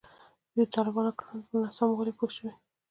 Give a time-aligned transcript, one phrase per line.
[0.53, 2.51] دوی د طالبانو کړنو پر ناسموالي پوه شوي.